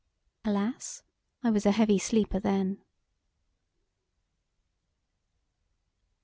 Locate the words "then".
2.39-2.79